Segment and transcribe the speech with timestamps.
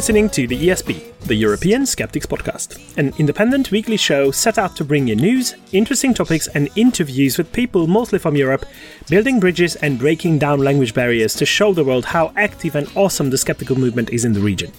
[0.00, 4.74] You're listening to the ESP, the European Skeptics Podcast, an independent weekly show set out
[4.76, 8.64] to bring you news, interesting topics, and interviews with people mostly from Europe,
[9.10, 13.28] building bridges and breaking down language barriers to show the world how active and awesome
[13.28, 14.72] the skeptical movement is in the region.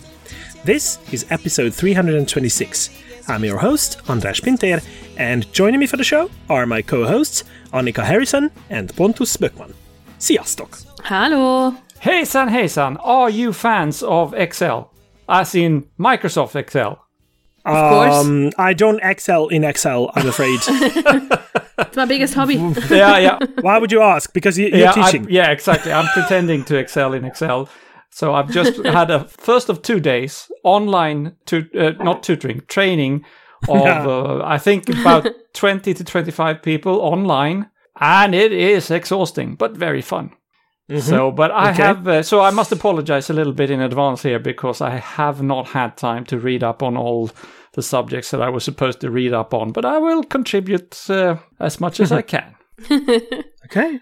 [0.65, 2.89] This is episode 326.
[3.27, 4.81] I'm your host, András Pinter,
[5.17, 9.75] and joining me for the show are my co hosts, Annika Harrison and Pontus Böckman.
[10.17, 10.79] Sziasztok!
[11.03, 11.75] Hallå!
[11.99, 12.97] Hejsan hejsan!
[13.03, 14.90] Are you fans of Excel?
[15.31, 17.03] As in Microsoft Excel?
[17.63, 18.25] Of course.
[18.25, 20.59] Um, I don't excel in Excel, I'm afraid.
[21.87, 22.55] It's my biggest hobby.
[22.89, 23.39] Yeah, yeah.
[23.61, 24.33] Why would you ask?
[24.33, 25.27] Because you, you're yeah, I- teaching.
[25.29, 25.91] yeah, exactly.
[25.91, 27.67] I'm pretending to excel in Excel.
[28.11, 33.25] So I've just had a first of two days online, to, uh, not tutoring, training
[33.67, 37.69] of, uh, I think, about 20 to 25 people online.
[37.99, 40.31] And it is exhausting, but very fun.
[40.99, 41.83] So, but I Okay.
[41.83, 45.41] have, uh, so I must apologize a little bit in advance here because I have
[45.41, 47.29] not had time to read up on all
[47.73, 51.37] the subjects that I was supposed to read up on, but I will contribute uh,
[51.59, 52.55] as much as I can.
[53.65, 53.99] Okay.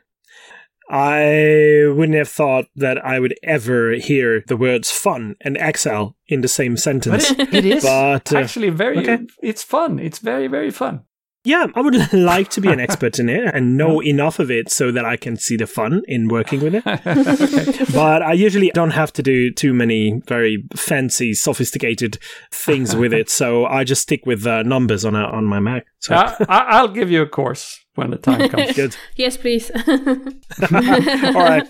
[0.91, 6.41] I wouldn't have thought that I would ever hear the words fun and Excel in
[6.41, 7.31] the same sentence.
[7.31, 8.97] But it, it is But, uh, actually very.
[8.97, 9.19] okay.
[9.43, 9.99] It's fun.
[9.99, 11.01] It's very very fun.
[11.49, 14.71] Yeah, I would like to be an expert in it and know enough of it
[14.71, 17.89] so that I can see the fun in working with it.
[17.93, 22.19] But I usually don't have to do too many very fancy, sophisticated
[22.51, 23.29] things with it.
[23.29, 25.87] So I just stick with uh, numbers on a, on my Mac.
[25.99, 28.73] So I, I, I'll give you a course when the time comes.
[28.73, 28.95] good.
[29.15, 29.71] yes, please.
[29.87, 31.67] All right.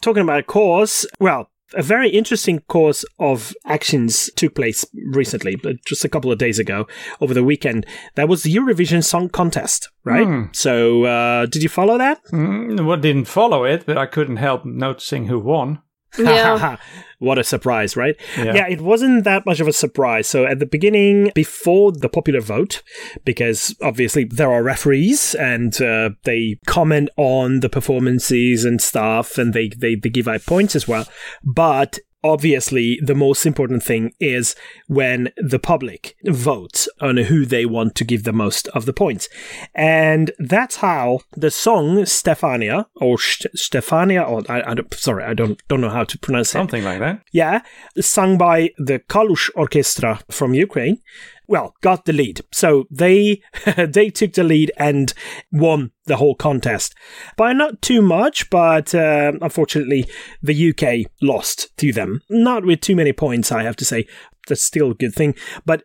[0.00, 5.76] Talking about a course, well, a very interesting course of actions took place recently, but
[5.86, 6.86] just a couple of days ago
[7.20, 7.86] over the weekend.
[8.14, 10.26] That was the Eurovision Song Contest, right?
[10.26, 10.44] Hmm.
[10.52, 12.24] So, uh, did you follow that?
[12.26, 15.80] Mm, well, didn't follow it, but I couldn't help noticing who won.
[16.18, 16.76] Yeah.
[17.18, 18.16] what a surprise, right?
[18.36, 18.54] Yeah.
[18.54, 20.26] yeah, it wasn't that much of a surprise.
[20.26, 22.82] So at the beginning, before the popular vote,
[23.24, 29.54] because obviously there are referees and uh, they comment on the performances and stuff, and
[29.54, 31.06] they, they, they give out points as well.
[31.42, 34.56] But obviously, the most important thing is
[34.88, 39.28] when the public votes on who they want to give the most of the points.
[39.74, 45.34] And that's how the song Stefania, or St- Stefania, or I, I don't, sorry, I
[45.34, 46.52] don't, don't know how to pronounce it.
[46.52, 47.20] Something like that.
[47.32, 47.60] Yeah,
[48.00, 51.00] sung by the Kalush Orchestra from Ukraine.
[51.46, 52.40] Well, got the lead.
[52.52, 53.42] So they
[53.76, 55.12] they took the lead and
[55.52, 56.94] won the whole contest
[57.36, 60.06] by not too much, but uh, unfortunately
[60.42, 62.22] the UK lost to them.
[62.28, 64.06] Not with too many points, I have to say.
[64.46, 65.34] That's still a good thing.
[65.64, 65.84] But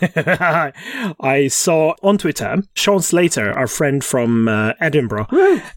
[1.20, 5.26] I saw on Twitter Sean Slater, our friend from uh, Edinburgh,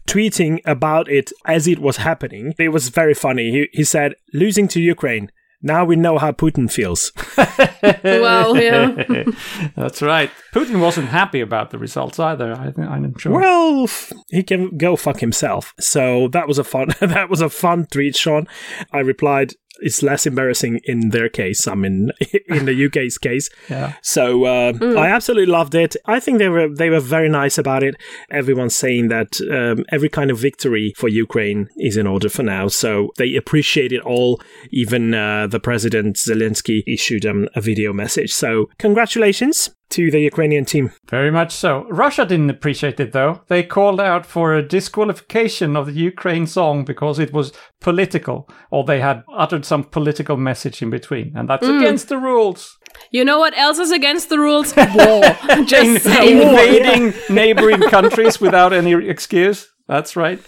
[0.08, 2.54] tweeting about it as it was happening.
[2.58, 3.50] It was very funny.
[3.52, 5.30] He, he said, losing to Ukraine.
[5.64, 7.10] Now we know how Putin feels.
[8.04, 9.24] well, yeah.
[9.76, 10.30] That's right.
[10.52, 12.52] Putin wasn't happy about the results either.
[12.52, 13.32] I think I'm sure.
[13.32, 13.88] Well,
[14.28, 15.72] he can go fuck himself.
[15.80, 18.46] So that was a fun that was a fun tweet, Sean.
[18.92, 21.66] I replied, "It's less embarrassing in their case.
[21.66, 22.10] I mean,
[22.48, 23.94] in the UK's case." yeah.
[24.02, 25.96] So uh, I absolutely loved it.
[26.06, 27.96] I think they were they were very nice about it.
[28.30, 32.68] Everyone's saying that um, every kind of victory for Ukraine is in order for now.
[32.68, 34.40] So they appreciate it all.
[34.70, 38.32] Even uh, the president Zelensky issued um, a video message.
[38.32, 40.92] So congratulations to the Ukrainian team.
[41.08, 41.86] Very much so.
[41.90, 43.42] Russia didn't appreciate it though.
[43.48, 48.84] They called out for a disqualification of the Ukraine song because it was political, or
[48.84, 51.80] they had uttered some political message in between, and that's mm.
[51.80, 52.78] against the rules.
[53.10, 54.74] You know what else is against the rules?
[54.76, 55.22] War.
[55.64, 56.42] Just In- saying.
[56.42, 59.70] invading neighboring countries without any excuse.
[59.86, 60.40] That's right.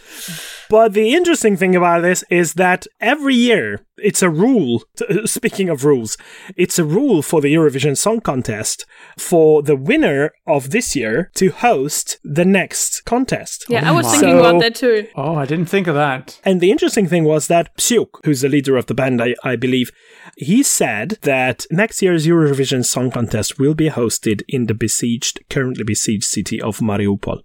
[0.68, 4.82] But the interesting thing about this is that every year it's a rule.
[5.08, 6.16] Uh, speaking of rules,
[6.56, 8.84] it's a rule for the Eurovision Song Contest
[9.16, 13.64] for the winner of this year to host the next contest.
[13.68, 14.12] Yeah, I was my.
[14.12, 15.06] thinking So- about that too.
[15.14, 16.40] Oh, I didn't think of that.
[16.44, 19.56] And the interesting thing was that Psyuk, who's the leader of the band, I, I
[19.56, 19.90] believe,
[20.36, 25.84] he said that next year's Eurovision Song Contest will be hosted in the besieged, currently
[25.84, 27.42] besieged city of Mariupol.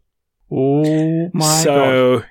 [0.54, 2.26] Oh my god.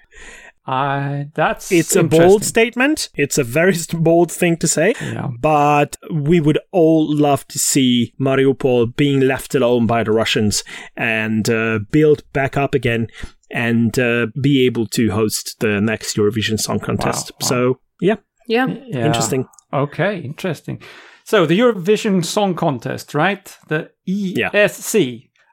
[0.70, 3.08] So I that's it's a bold statement.
[3.14, 4.94] It's a very bold thing to say.
[5.00, 5.28] Yeah.
[5.40, 10.64] But we would all love to see Mariupol being left alone by the Russians
[10.96, 13.08] and uh, built back up again
[13.50, 17.32] and uh, be able to host the next Eurovision Song Contest.
[17.40, 17.46] wow.
[17.48, 18.66] So, yeah, Yeah.
[18.68, 19.06] Yeah.
[19.06, 19.46] interesting.
[19.72, 20.80] Okay, interesting.
[21.24, 23.56] So the Eurovision Song Contest, right?
[23.68, 24.50] The Yeah.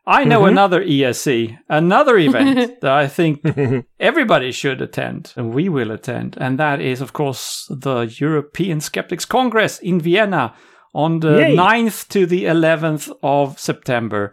[0.09, 0.47] I know Mhm.
[0.51, 3.41] another ESC, another event that I think
[3.99, 9.25] everybody should attend, and we will attend, and that is, of course, the European Skeptics
[9.25, 10.53] Congress in Vienna
[10.93, 11.55] on the Yay.
[11.55, 14.31] 9th to the 11th of September.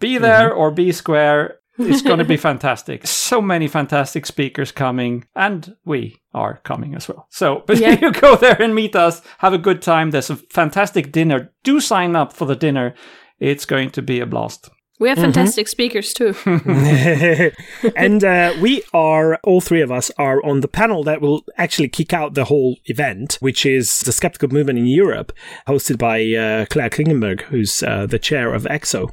[0.00, 1.56] Be there or be square.
[1.78, 3.06] It's going to be fantastic.
[3.06, 7.26] So many fantastic speakers coming, and we are coming as well.
[7.30, 7.98] So, but Yeah.
[8.00, 10.10] you go there and meet us, have a good time.
[10.12, 11.50] There's a fantastic dinner.
[11.64, 12.94] Do sign up for the dinner.
[13.40, 14.70] It's going to be a blast.
[14.98, 16.34] We have fantastic speakers too.
[17.96, 21.88] and uh, we are, all three of us, are on the panel that will actually
[21.88, 25.32] kick out the whole event, which is the Skeptical Movement in Europe,
[25.68, 29.12] hosted by uh, Claire Klingenberg, who's uh, the chair of ECSO.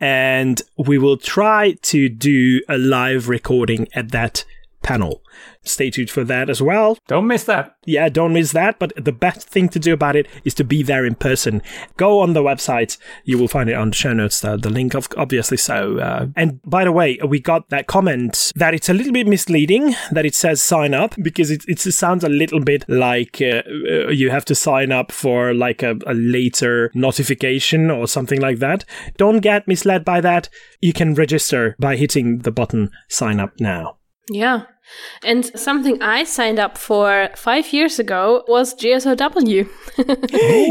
[0.00, 4.44] And we will try to do a live recording at that
[4.86, 5.20] panel.
[5.64, 6.96] Stay tuned for that as well.
[7.08, 7.74] Don't miss that.
[7.84, 8.78] Yeah, don't miss that.
[8.78, 11.60] But the best thing to do about it is to be there in person.
[11.96, 12.96] Go on the website.
[13.24, 15.56] You will find it on the show notes, the, the link, of, obviously.
[15.56, 19.26] So, uh, and by the way, we got that comment that it's a little bit
[19.26, 23.62] misleading that it says sign up because it, it sounds a little bit like uh,
[23.66, 28.60] uh, you have to sign up for like a, a later notification or something like
[28.60, 28.84] that.
[29.16, 30.48] Don't get misled by that.
[30.80, 33.95] You can register by hitting the button sign up now.
[34.30, 34.62] Yeah.
[35.24, 39.68] And something I signed up for five years ago was GSOW.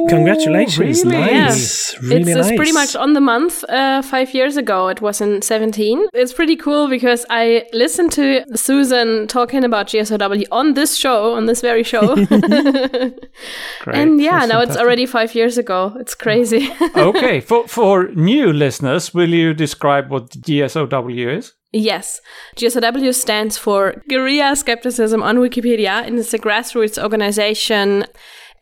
[0.10, 1.04] Congratulations.
[1.04, 1.18] really?
[1.18, 2.02] Nice.
[2.02, 2.48] Really it's, nice.
[2.48, 4.88] it's pretty much on the month uh, five years ago.
[4.88, 6.08] It was in 17.
[6.14, 11.46] It's pretty cool because I listened to Susan talking about GSOW on this show, on
[11.46, 12.16] this very show.
[13.88, 15.96] And yeah, That's now it's already five years ago.
[16.00, 16.72] It's crazy.
[16.96, 21.54] okay, for for new listeners, will you describe what GSOW is?
[21.76, 22.22] Yes.
[22.56, 28.06] GSOW stands for Guerrilla Skepticism on Wikipedia, and it's a grassroots organization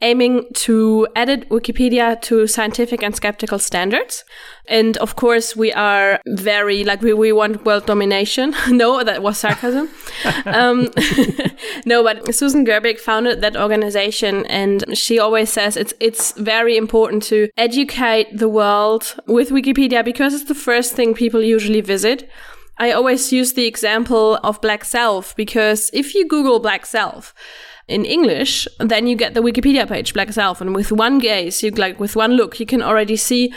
[0.01, 4.25] aiming to edit Wikipedia to scientific and skeptical standards.
[4.67, 8.55] And of course, we are very, like, we, we want world domination.
[8.69, 9.89] no, that was sarcasm.
[10.45, 10.89] um,
[11.85, 17.21] no, but Susan Gerbic founded that organization, and she always says it's it's very important
[17.23, 22.27] to educate the world with Wikipedia because it's the first thing people usually visit.
[22.77, 27.33] I always use the example of Black salve because if you Google Black salve
[27.87, 31.71] in English, then you get the Wikipedia page Black salve, and with one gaze, you
[31.71, 33.53] like with one look, you can already see,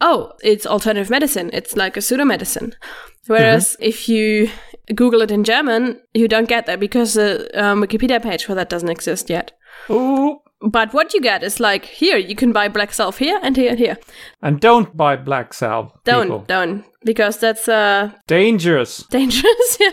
[0.00, 1.50] oh, it's alternative medicine.
[1.52, 2.74] It's like a pseudo medicine.
[3.26, 4.50] Whereas if you
[4.94, 8.68] Google it in German, you don't get that because the um, Wikipedia page for that
[8.68, 9.52] doesn't exist yet.
[9.90, 10.40] Ooh.
[10.62, 13.70] But what you get is like here, you can buy Black salve here and here
[13.70, 13.96] and here.
[14.42, 15.92] And don't buy black salve.
[16.04, 16.44] Don't, people.
[16.46, 19.04] don't, because that's uh, Dangerous.
[19.10, 19.76] dangerous.
[19.80, 19.90] yeah.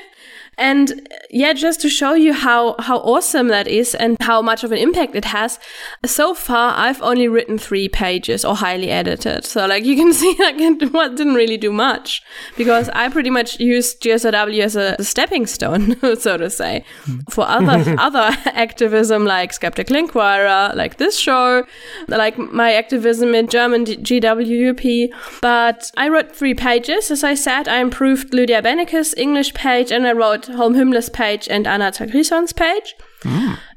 [0.59, 4.63] And uh, yeah, just to show you how, how awesome that is and how much
[4.63, 5.57] of an impact it has.
[6.05, 9.45] So far, I've only written three pages or highly edited.
[9.45, 12.21] So like you can see, like it wa- didn't really do much
[12.57, 16.83] because I pretty much used GSOW as a stepping stone, so to say,
[17.29, 21.63] for other, other activism like Skeptical Inquirer, like this show,
[22.09, 25.09] like my activism in German GWUP.
[25.41, 27.11] But I wrote three pages.
[27.11, 31.47] As I said, I improved Lydia Benecke's English page and I wrote Holm Hümmler's page
[31.47, 32.95] and Anna Zagrison's page.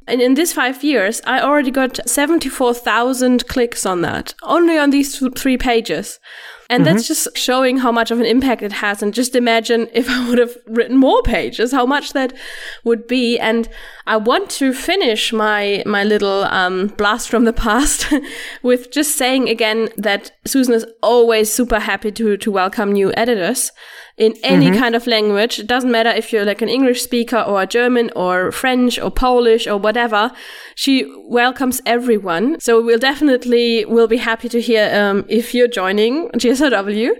[0.07, 5.19] And in these five years, I already got 74,000 clicks on that, only on these
[5.19, 6.19] th- three pages.
[6.69, 7.09] And that's mm-hmm.
[7.09, 9.03] just showing how much of an impact it has.
[9.03, 12.33] And just imagine if I would have written more pages, how much that
[12.85, 13.39] would be.
[13.39, 13.69] And
[14.07, 18.13] I want to finish my, my little, um, blast from the past
[18.63, 23.73] with just saying again that Susan is always super happy to, to welcome new editors
[24.19, 25.59] in any kind of language.
[25.59, 29.11] It doesn't matter if you're like an English speaker or a German or French or
[29.11, 30.31] Polish or whatever.
[30.75, 32.61] She welcomes everyone.
[32.61, 37.15] So we'll definitely will be happy to hear um, if you're joining GSOW.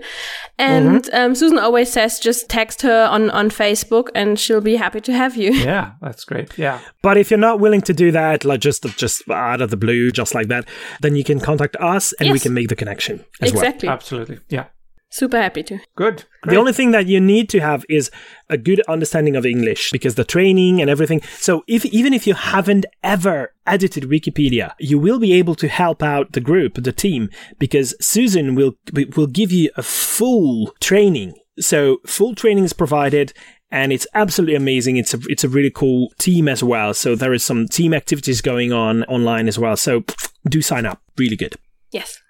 [0.59, 5.01] And um, Susan always says just text her on on Facebook and she'll be happy
[5.01, 5.51] to have you.
[5.63, 6.57] Yeah, that's great.
[6.57, 6.79] Yeah.
[7.01, 10.11] But if you're not willing to do that, like just just out of the blue,
[10.11, 10.67] just like that,
[11.01, 13.63] then you can contact us and we can make the connection as well.
[13.63, 13.89] exactly.
[13.89, 14.39] Absolutely.
[14.49, 14.65] Yeah.
[15.13, 15.77] Super happy to.
[15.95, 16.25] Good.
[16.43, 18.09] The only thing that you need to have is
[18.49, 21.21] a good understanding of English because the training and everything.
[21.37, 26.01] So if even if you haven't ever edited Wikipedia, you will be able to help
[26.01, 27.29] out the group, the team,
[27.59, 28.73] because Susan will
[29.15, 31.35] will give you a full training.
[31.59, 33.33] So full training is provided
[33.69, 34.97] and it's absolutely amazing.
[34.97, 36.91] It's a it's a really cool team as well.
[36.95, 39.77] So there is some team activities going on online as well.
[39.77, 40.05] So
[40.49, 41.03] do sign up.
[41.19, 41.53] Really good.
[41.91, 42.22] Yes.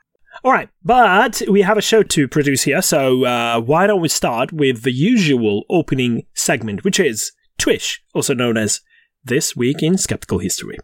[0.46, 4.10] All right, but we have a show to produce here, so uh, why don't we
[4.10, 8.82] start with the usual opening segment, which is TWISH, also known as
[9.24, 10.80] This Week in Skeptical History.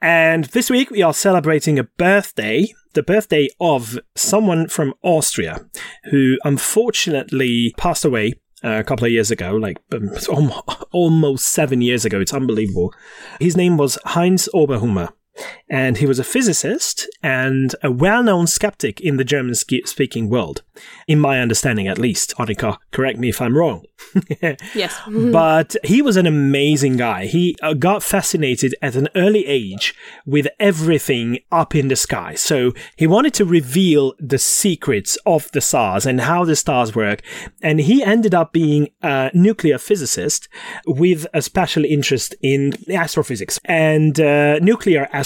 [0.00, 5.66] And this week we are celebrating a birthday, the birthday of someone from Austria
[6.04, 10.10] who unfortunately passed away uh, a couple of years ago, like um,
[10.92, 12.20] almost seven years ago.
[12.20, 12.94] It's unbelievable.
[13.40, 15.12] His name was Heinz Oberhummer
[15.68, 20.62] and he was a physicist and a well-known skeptic in the German-speaking world,
[21.08, 22.34] in my understanding at least.
[22.36, 23.84] Annika, correct me if I'm wrong.
[24.74, 25.00] yes.
[25.08, 27.26] but he was an amazing guy.
[27.26, 29.94] He uh, got fascinated at an early age
[30.26, 32.34] with everything up in the sky.
[32.34, 37.22] So he wanted to reveal the secrets of the stars and how the stars work.
[37.62, 40.48] And he ended up being a nuclear physicist
[40.86, 45.23] with a special interest in astrophysics and uh, nuclear astrophysics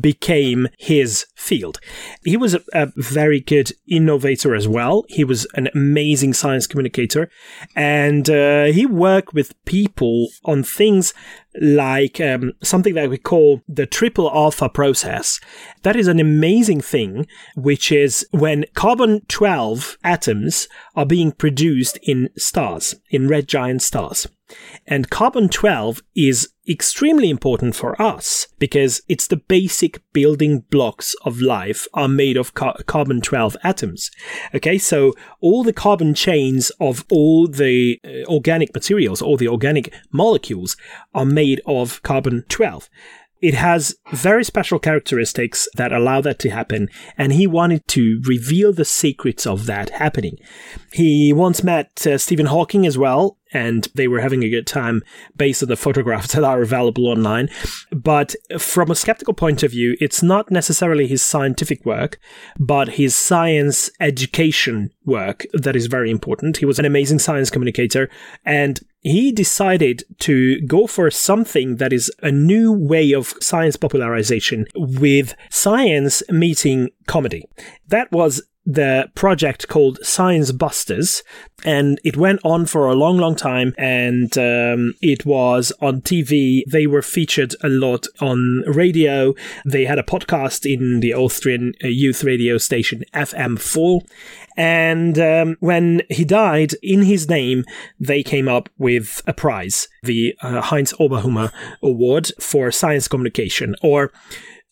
[0.00, 1.78] became his field.
[2.24, 5.04] He was a, a, very good innovator as well.
[5.08, 7.30] He was an amazing science communicator
[7.76, 11.12] and uh, he worked with people on things
[11.60, 15.40] like um, something that we call the triple alpha process.
[15.82, 22.30] That is an amazing thing, which is when carbon 12 atoms are being produced in
[22.36, 24.26] stars, in red giant stars.
[24.86, 31.40] And carbon 12 is extremely important for us because it's the basic building blocks of
[31.40, 34.10] life are made of car- carbon 12 atoms.
[34.54, 39.92] Okay, so all the carbon chains of all the uh, organic materials, all the organic
[40.10, 40.76] molecules
[41.14, 42.88] are made of carbon 12
[43.44, 48.72] it has very special characteristics that allow that to happen, and he wanted to reveal
[48.72, 50.38] the secrets of that happening.
[50.94, 55.02] He once met uh, Stephen Hawking as well, and they were having a good time
[55.36, 57.48] based on the photographs that are available online.
[57.90, 62.18] But from a skeptical point of view, it's not necessarily his scientific work,
[62.58, 66.58] but his science education work that is very important.
[66.58, 68.10] He was an amazing science communicator
[68.44, 74.66] and he decided to go for something that is a new way of science popularization
[74.74, 77.46] with science meeting comedy.
[77.88, 81.22] That was the project called Science Busters,
[81.64, 83.74] and it went on for a long, long time.
[83.76, 86.62] And um, it was on TV.
[86.70, 89.34] They were featured a lot on radio.
[89.64, 94.00] They had a podcast in the Austrian uh, youth radio station FM4.
[94.56, 97.64] And um, when he died, in his name,
[97.98, 101.52] they came up with a prize, the uh, Heinz Oberhummer
[101.82, 104.12] Award for Science Communication, or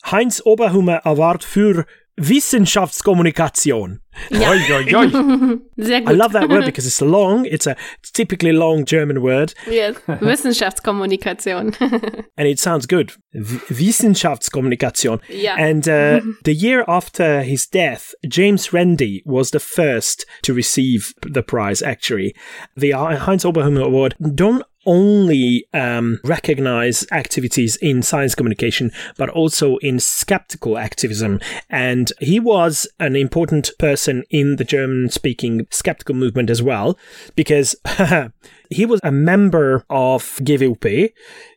[0.05, 1.87] Heinz Oberhummer Award für
[2.29, 4.01] Wissenschaftskommunikation.
[4.31, 4.51] Ja.
[4.51, 5.09] Oi, oi, oi.
[5.77, 6.11] Sehr gut.
[6.11, 7.47] I love that word because it's long.
[7.47, 7.77] It's a
[8.13, 9.55] typically long German word.
[9.67, 11.75] Yes, Wissenschaftskommunikation.
[12.37, 13.13] and it sounds good.
[13.33, 15.21] W Wissenschaftskommunikation.
[15.29, 15.57] Yeah.
[15.59, 21.43] And uh, the year after his death, James Randi was the first to receive the
[21.43, 22.35] prize, actually.
[22.77, 29.99] The Heinz Oberhummer Award don't only um, recognize activities in science communication, but also in
[29.99, 31.41] skeptical activism.
[31.71, 36.99] And he was an important person in the German speaking skeptical movement as well,
[37.37, 37.77] because
[38.71, 41.13] he was a member of GWP,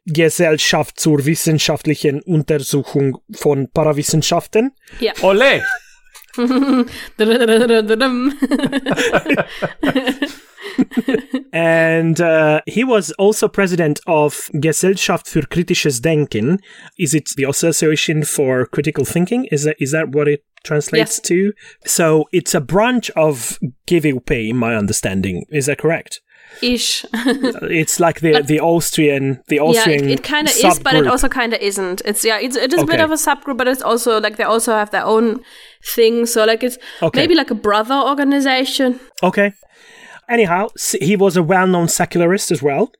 [0.07, 4.71] Gesellschaft zur wissenschaftlichen Untersuchung von Parawissenschaften.
[4.99, 5.13] Ja.
[5.21, 5.63] Ole!
[11.53, 16.59] and uh, he was also president of Gesellschaft für kritisches Denken.
[16.97, 19.45] Is it the Association for Critical Thinking?
[19.51, 21.19] Is that is that what it translates Yes.
[21.21, 21.53] to?
[21.85, 25.45] So it's a branch of GWP, in my understanding.
[25.49, 26.21] Is that correct?
[26.61, 27.05] Ish.
[27.13, 31.07] It's like the the Austrian the yeah, Austrian it, it kind of is, but it
[31.07, 32.01] also kind of isn't.
[32.05, 34.43] It's yeah, it's it is a bit of a subgroup, but it's also like they
[34.43, 35.41] also have their own
[35.83, 36.25] thing.
[36.25, 37.19] So like it's Okay.
[37.21, 38.99] maybe like a brother organization.
[39.23, 39.53] Okay.
[40.27, 40.69] Anyhow,
[41.01, 42.91] he was a well known secularist as well.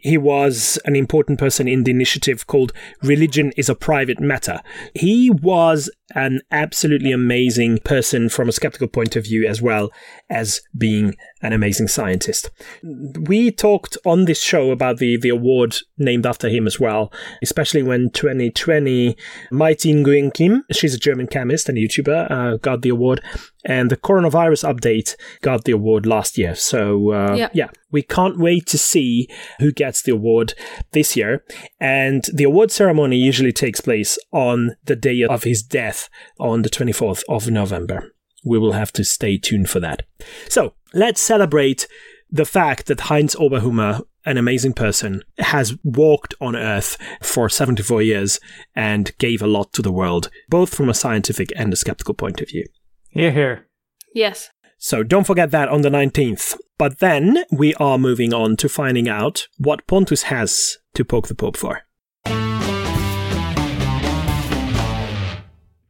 [0.00, 4.60] He was an important person in the initiative called Religion is a Private Matter.
[4.94, 9.90] He was an absolutely amazing person from a skeptical point of view, as well
[10.30, 12.50] as being an amazing scientist.
[12.82, 17.82] We talked on this show about the, the award named after him as well, especially
[17.82, 19.16] when 2020,
[19.50, 23.20] Mai Thi Nguyen Kim, she's a German chemist and YouTuber, uh, got the award.
[23.66, 26.54] And the coronavirus update got the award last year.
[26.54, 27.48] So, uh, Yeah.
[27.54, 29.28] yeah, we can't wait to see
[29.60, 30.52] who gets the award
[30.90, 31.44] this year.
[31.78, 36.10] And the award ceremony usually takes place on the day of his death
[36.40, 38.12] on the 24th of November.
[38.44, 40.02] We will have to stay tuned for that.
[40.48, 41.86] So let's celebrate
[42.28, 48.40] the fact that Heinz Oberhummer, an amazing person, has walked on Earth for 74 years
[48.74, 52.40] and gave a lot to the world, both from a scientific and a skeptical point
[52.40, 52.66] of view.
[53.10, 53.68] Here, here.
[54.12, 54.50] Yes.
[54.78, 56.56] So don't forget that on the 19th.
[56.76, 61.34] But then we are moving on to finding out what Pontus has to poke the
[61.34, 61.82] Pope for.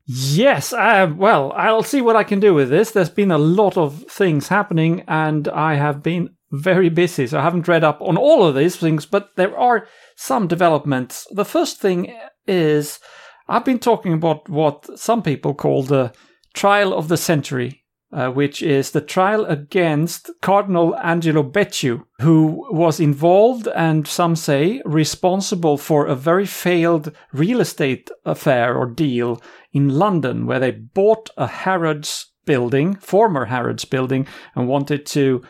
[0.06, 2.90] Yes, well, I'll see what I can do with this.
[2.90, 7.42] There's been a lot of things happening, and I have been very busy, so I
[7.42, 11.26] haven't read up on all of these things, but there are some developments.
[11.30, 12.14] The first thing
[12.46, 13.00] is
[13.48, 16.12] I've been talking about what some people call the
[16.52, 17.83] trial of the century.
[18.14, 24.80] Uh, which is the trial against Cardinal Angelo Becciu, who was involved and some say
[24.84, 29.42] responsible for a very failed real estate affair or deal
[29.72, 35.42] in London, where they bought a Harrods building, former Harrods building, and wanted to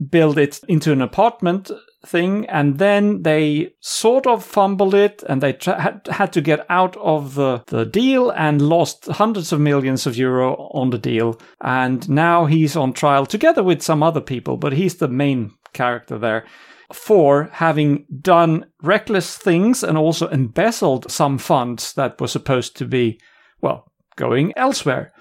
[0.00, 1.70] rebuild it into an apartment
[2.06, 6.64] thing and then they sort of fumbled it and they tra- had, had to get
[6.68, 11.40] out of the, the deal and lost hundreds of millions of euro on the deal.
[11.60, 16.18] And now he's on trial together with some other people but he's the main character
[16.18, 16.46] there
[16.92, 23.20] for having done reckless things and also embezzled some funds that were supposed to be
[23.60, 25.12] well going elsewhere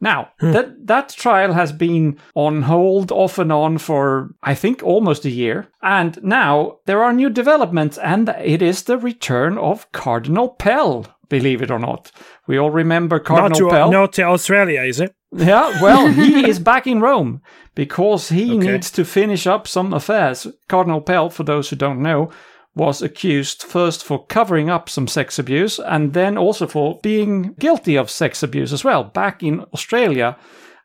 [0.00, 0.52] now, hmm.
[0.52, 5.30] that, that trial has been on hold off and on for, I think, almost a
[5.30, 5.68] year.
[5.82, 11.62] And now there are new developments, and it is the return of Cardinal Pell, believe
[11.62, 12.10] it or not.
[12.46, 13.90] We all remember Cardinal not to, Pell.
[13.90, 15.14] Not to Australia, is it?
[15.32, 17.42] Yeah, well, he is back in Rome
[17.74, 18.72] because he okay.
[18.72, 20.46] needs to finish up some affairs.
[20.68, 22.30] Cardinal Pell, for those who don't know,
[22.74, 27.96] was accused first for covering up some sex abuse and then also for being guilty
[27.96, 30.36] of sex abuse as well back in Australia.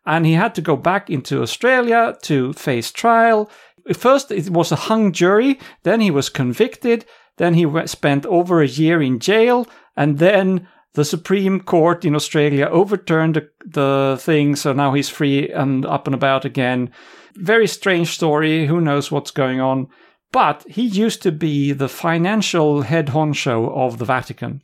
[0.06, 3.50] And he had to go back into Australia to face trial.
[3.94, 7.06] First, it was a hung jury, then he was convicted,
[7.38, 12.66] then he spent over a year in jail, and then the Supreme Court in Australia
[12.66, 16.92] overturned the, thing, so now he's free and up and about again.
[17.36, 18.66] Very strange story.
[18.66, 19.88] Who knows what's going on?
[20.32, 24.62] But he used to be the financial head honcho of the Vatican.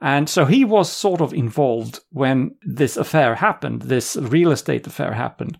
[0.00, 5.12] And so he was sort of involved when this affair happened, this real estate affair
[5.12, 5.58] happened.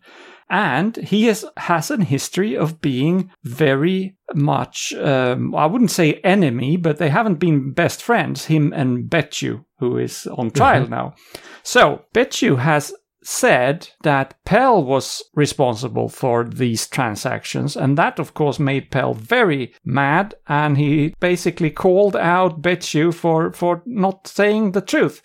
[0.49, 6.77] And he has, has an history of being very much, um, I wouldn't say enemy,
[6.77, 10.91] but they haven't been best friends, him and Becciu, who is on trial mm-hmm.
[10.91, 11.15] now.
[11.63, 18.59] So Becciu has said that Pell was responsible for these transactions, and that, of course,
[18.59, 24.81] made Pell very mad, and he basically called out Becciu for, for not saying the
[24.81, 25.23] truth.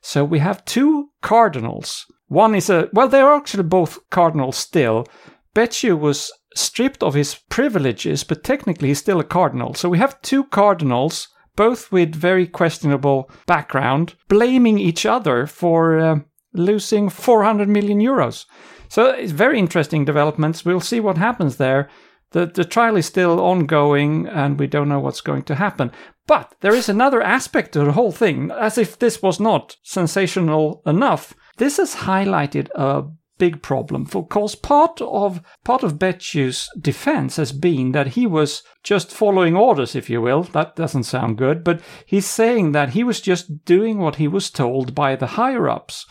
[0.00, 2.06] So we have two cardinals.
[2.28, 5.06] One is a, well, they're actually both cardinals still.
[5.54, 9.74] Becciu was stripped of his privileges, but technically he's still a cardinal.
[9.74, 16.18] So we have two cardinals both with very questionable background, blaming each other for uh,
[16.58, 18.46] losing 400 million euros.
[18.88, 20.64] So it's very interesting developments.
[20.64, 21.88] We'll see what happens there.
[22.32, 25.92] The, the trial is still ongoing and we don't know what's going to happen.
[26.26, 28.50] But there is another aspect to the whole thing.
[28.50, 33.04] As if this was not sensational enough, this has highlighted a
[33.38, 39.12] big problem because part of part of Becciu's defense has been that he was just
[39.12, 43.20] following orders if you will that doesn't sound good but he's saying that he was
[43.20, 46.06] just doing what he was told by the higher ups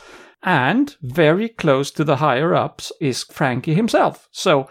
[0.45, 4.29] and very close to the higher ups is Frankie himself.
[4.31, 4.69] So,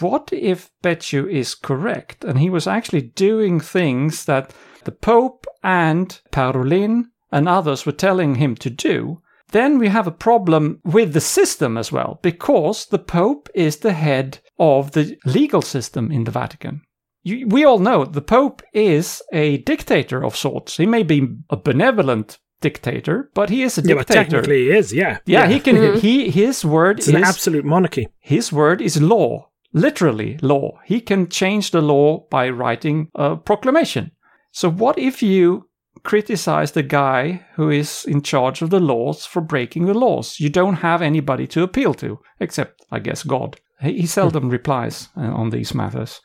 [0.00, 4.52] what if Becciu is correct and he was actually doing things that
[4.84, 9.22] the Pope and Parolin and others were telling him to do?
[9.50, 13.92] Then we have a problem with the system as well, because the Pope is the
[13.92, 16.82] head of the legal system in the Vatican.
[17.24, 20.76] we all know the Pope is a dictator of sorts.
[20.76, 24.20] He may be a benevolent dictator, but he is a yeah, dictator.
[24.22, 25.18] technically he is, yeah.
[25.26, 25.76] Yeah, he can.
[25.76, 25.98] Mm-hmm.
[26.04, 28.08] He his word it's is an absolute monarchy.
[28.20, 30.78] His word is law, literally law.
[30.84, 34.12] He can change the law by writing a proclamation.
[34.52, 35.68] So what if you
[36.02, 40.38] criticize the guy who is in charge of the laws for breaking the laws?
[40.38, 43.56] You don't have anybody to appeal to, except I guess God.
[43.80, 46.20] He seldom replies uh, on these matters.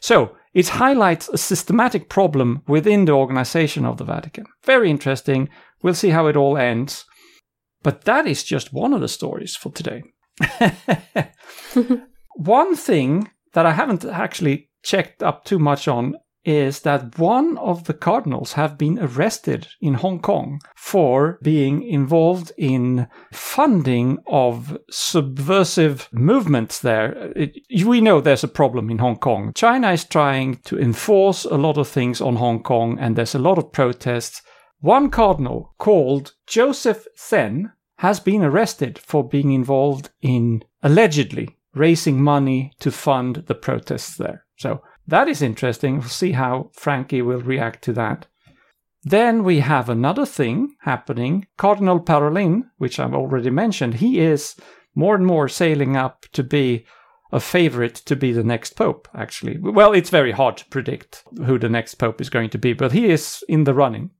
[0.00, 4.44] So it highlights a systematic problem within the organization of the Vatican.
[4.64, 5.48] Very interesting.
[5.82, 7.04] We'll see how it all ends.
[7.82, 10.02] But that is just one of the stories for today.
[12.36, 17.84] one thing that I haven't actually checked up too much on is that one of
[17.84, 26.08] the cardinals have been arrested in Hong Kong for being involved in funding of subversive
[26.12, 27.32] movements there.
[27.36, 29.52] It, we know there's a problem in Hong Kong.
[29.54, 33.38] China is trying to enforce a lot of things on Hong Kong and there's a
[33.38, 34.42] lot of protests.
[34.80, 42.72] One cardinal called Joseph Zen has been arrested for being involved in allegedly raising money
[42.80, 44.44] to fund the protests there.
[44.56, 45.98] So that is interesting.
[45.98, 48.26] We'll see how Frankie will react to that.
[49.02, 51.46] Then we have another thing happening.
[51.56, 54.54] Cardinal Parolin, which I've already mentioned, he is
[54.94, 56.86] more and more sailing up to be
[57.32, 59.58] a favorite to be the next pope, actually.
[59.58, 62.92] Well, it's very hard to predict who the next pope is going to be, but
[62.92, 64.10] he is in the running.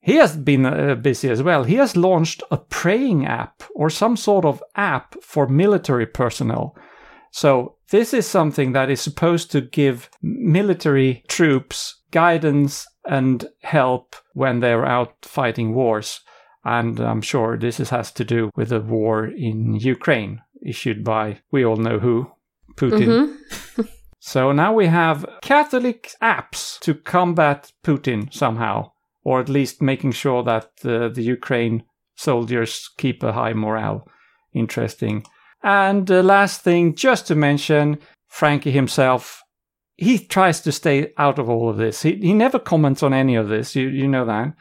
[0.00, 1.64] He has been uh, busy as well.
[1.64, 6.76] He has launched a praying app or some sort of app for military personnel.
[7.30, 14.60] So, this is something that is supposed to give military troops guidance and help when
[14.60, 16.20] they're out fighting wars.
[16.64, 21.38] And I'm sure this is, has to do with the war in Ukraine, issued by
[21.52, 22.32] we all know who,
[22.74, 23.36] Putin.
[24.18, 28.90] so now we have Catholic apps to combat Putin somehow,
[29.22, 31.84] or at least making sure that uh, the Ukraine
[32.16, 34.08] soldiers keep a high morale.
[34.52, 35.24] Interesting.
[35.66, 37.98] And the last thing, just to mention,
[38.28, 39.42] Frankie himself,
[39.96, 42.02] he tries to stay out of all of this.
[42.02, 43.74] He, he never comments on any of this.
[43.74, 44.54] You, you know that.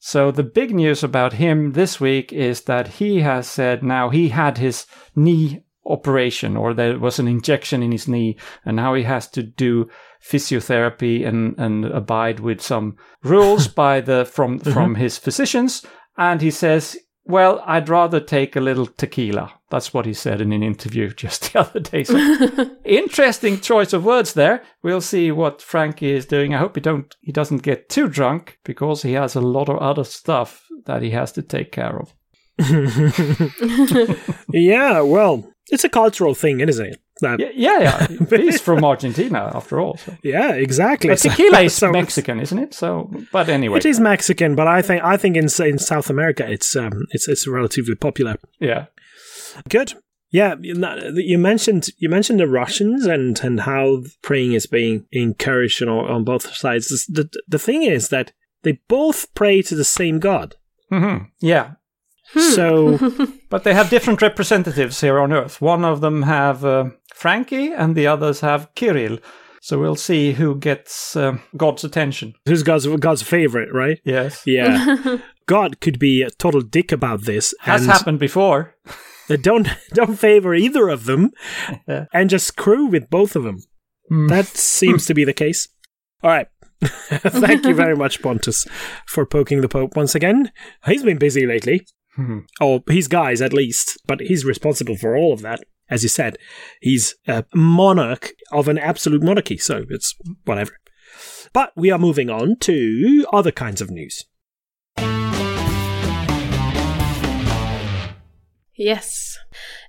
[0.00, 4.30] So the big news about him this week is that he has said now he
[4.30, 9.04] had his knee operation or there was an injection in his knee and now he
[9.04, 9.88] has to do
[10.20, 14.94] physiotherapy and, and abide with some rules by the from from mm-hmm.
[14.94, 15.86] his physicians
[16.18, 16.96] and he says
[17.28, 19.52] well i'd rather take a little tequila.
[19.70, 22.02] That's what he said in an interview just the other day.
[22.04, 22.16] So
[22.84, 24.62] interesting choice of words there.
[24.82, 26.54] We'll see what frankie is doing.
[26.54, 29.78] I hope he don't he doesn't get too drunk because he has a lot of
[29.78, 32.14] other stuff that he has to take care of.
[34.52, 37.00] Yeah, well, it's a cultural thing, isn't it?
[37.20, 38.26] That, yeah, yeah, yeah.
[38.38, 39.96] he's from Argentina after all.
[39.96, 40.16] So.
[40.22, 41.10] yeah, exactly.
[41.10, 42.74] But tequila is so Mexican, isn't it?
[42.74, 46.48] So, but anyway, it is Mexican, but I think I think in in South America
[46.48, 48.36] it's um it's it's relatively popular.
[48.60, 48.86] Yeah,
[49.68, 49.94] good.
[50.30, 55.88] Yeah, you mentioned you mentioned the Russians and and how praying is being encouraged on
[55.88, 56.88] on both sides.
[57.08, 60.56] The the thing is that they both pray to the same God.
[60.92, 61.24] Mm-hmm.
[61.40, 61.72] Yeah,
[62.32, 62.40] Hmm.
[62.40, 63.12] So,
[63.48, 65.60] but they have different representatives here on Earth.
[65.60, 69.18] One of them have uh, Frankie, and the others have Kirill.
[69.60, 72.34] So we'll see who gets uh, God's attention.
[72.46, 73.98] Who's God's God's favorite, right?
[74.04, 74.42] Yes.
[74.46, 75.18] Yeah.
[75.46, 77.54] God could be a total dick about this.
[77.60, 78.74] Has happened before.
[79.42, 81.32] don't don't favor either of them,
[81.86, 82.06] yeah.
[82.12, 83.58] and just screw with both of them.
[84.10, 84.28] Mm.
[84.28, 85.68] That seems to be the case.
[86.22, 86.48] All right.
[86.80, 88.64] Thank you very much, Pontus,
[89.06, 90.52] for poking the Pope once again.
[90.86, 91.84] He's been busy lately.
[92.18, 92.38] Mm-hmm.
[92.60, 95.60] Or his guys, at least, but he's responsible for all of that.
[95.90, 96.36] As you said,
[96.80, 100.72] he's a monarch of an absolute monarchy, so it's whatever.
[101.52, 104.24] But we are moving on to other kinds of news.
[108.74, 109.36] Yes.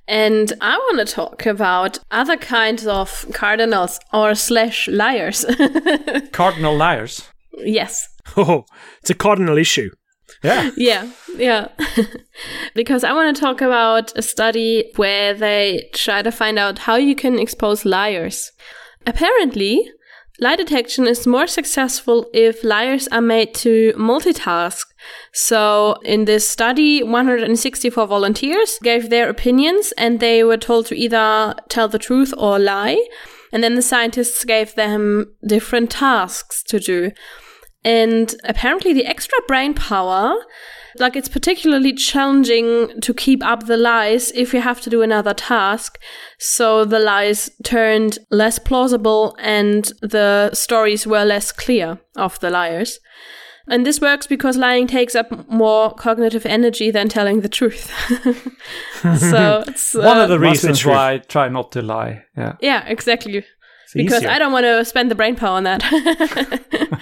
[0.08, 5.46] And I want to talk about other kinds of cardinals or slash liars.
[6.32, 7.28] Cardinal liars.
[7.58, 8.08] Yes.
[8.38, 8.66] Oh,
[9.02, 9.90] it's a cardinal issue.
[10.44, 10.70] Yeah.
[10.78, 11.10] yeah.
[11.36, 11.70] Yeah.
[12.76, 16.96] because I want to talk about a study where they try to find out how
[16.96, 18.52] you can expose liars.
[19.06, 19.90] Apparently,
[20.40, 24.82] lie detection is more successful if liars are made to multitask.
[25.34, 31.56] So, in this study, 164 volunteers gave their opinions and they were told to either
[31.70, 33.06] tell the truth or lie.
[33.52, 37.12] And then the scientists gave them different tasks to do.
[37.84, 40.36] And apparently, the extra brain power,
[40.98, 45.34] like it's particularly challenging to keep up the lies if you have to do another
[45.34, 46.00] task.
[46.38, 53.00] So the lies turned less plausible and the stories were less clear of the liars.
[53.68, 57.92] And this works because lying takes up more cognitive energy than telling the truth.
[59.20, 62.24] so it's uh, one of the reasons why I try not to lie.
[62.36, 62.56] Yeah.
[62.62, 63.44] Yeah, exactly
[63.94, 64.30] because easier.
[64.30, 65.84] I don't want to spend the brain power on that.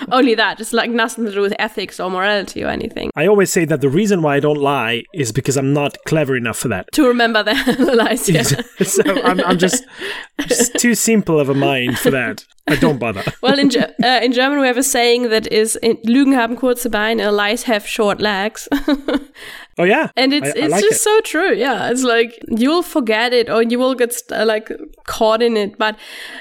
[0.11, 0.59] Only that.
[0.59, 3.11] It's like nothing to do with ethics or morality or anything.
[3.15, 6.35] I always say that the reason why I don't lie is because I'm not clever
[6.35, 6.91] enough for that.
[6.93, 8.29] To remember the, the lies.
[8.29, 8.43] Yeah.
[8.83, 9.85] so I'm, I'm just,
[10.47, 12.45] just too simple of a mind for that.
[12.69, 13.23] I don't bother.
[13.41, 17.31] well, in, uh, in German, we have a saying that is Lügen haben kurze Beine,
[17.31, 18.67] lies have short legs.
[19.79, 21.03] Oh yeah, and it's I, it's like just it.
[21.03, 21.53] so true.
[21.53, 24.71] Yeah, it's like you'll forget it or you will get uh, like
[25.05, 25.77] caught in it.
[25.77, 25.97] But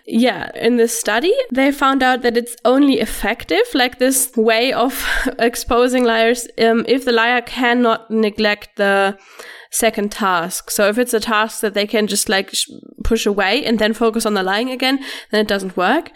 [0.06, 5.06] yeah, in this study, they found out that it's only effective, like this way of
[5.38, 9.18] exposing liars, um, if the liar cannot neglect the
[9.70, 10.70] second task.
[10.70, 12.70] So if it's a task that they can just like sh-
[13.04, 14.98] push away and then focus on the lying again,
[15.30, 16.10] then it doesn't work.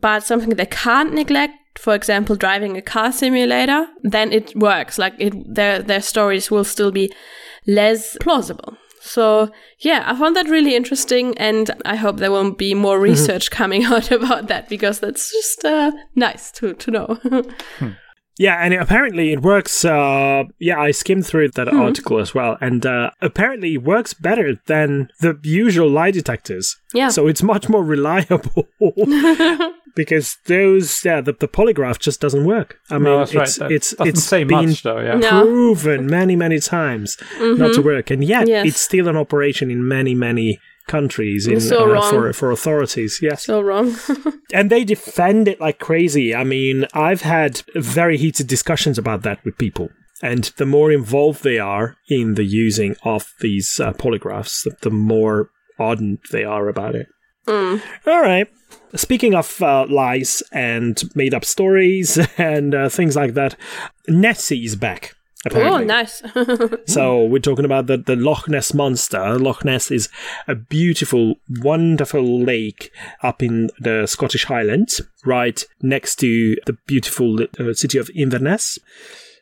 [0.00, 4.98] But something they can't neglect for example, driving a car simulator, then it works.
[4.98, 7.12] Like it, their their stories will still be
[7.66, 8.76] less plausible.
[9.00, 13.50] So yeah, I found that really interesting, and I hope there will be more research
[13.58, 17.06] coming out about that because that's just uh, nice to to know.
[17.78, 17.90] hmm.
[18.38, 19.84] Yeah, and apparently it works.
[19.84, 21.80] Uh, yeah, I skimmed through that Hmm.
[21.80, 26.76] article as well, and uh, apparently it works better than the usual lie detectors.
[26.94, 27.10] Yeah.
[27.10, 28.66] So it's much more reliable
[29.94, 32.78] because those, yeah, the, the polygraph just doesn't work.
[32.90, 33.42] I mean, No, that's right.
[33.48, 35.00] it's That it's doesn't it's say been much though.
[35.00, 35.16] Yeah.
[35.16, 35.42] No.
[35.42, 38.66] proven many many times not to work, and yet Yes.
[38.66, 43.18] it's still an operation in many many countries in, So uh, for for authorities.
[43.22, 43.96] Yes so wrong.
[44.52, 46.34] and they defend it like crazy.
[46.34, 49.90] I mean, I've had very heated discussions about that with people.
[50.22, 54.90] And the more involved they are in the using of these uh, polygraphs, the, the
[54.90, 57.08] more ardent they are about it.
[58.06, 58.46] All right.
[58.94, 63.56] Speaking of uh, lies and made up stories and uh, things like that,
[64.08, 65.14] Nessie is back.
[65.50, 66.22] Oh, nice.
[66.86, 69.38] So we're talking about the, the Loch Ness monster.
[69.38, 70.08] Loch Ness is
[70.46, 77.72] a beautiful, wonderful lake up in the Scottish Highlands, right next to the beautiful uh,
[77.72, 78.78] city of Inverness.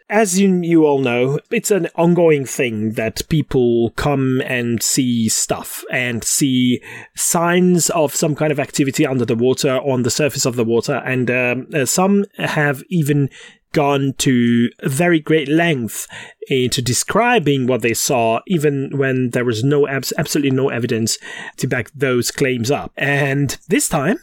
[0.09, 5.85] As you, you all know, it's an ongoing thing that people come and see stuff
[5.89, 6.83] and see
[7.15, 10.97] signs of some kind of activity under the water, on the surface of the water,
[11.07, 13.31] and um, uh, some have even
[13.73, 16.07] gone to very great length
[16.49, 21.19] into describing what they saw, even when there was no abs- absolutely no evidence
[21.57, 22.93] to back those claims up.
[22.97, 24.19] And this time,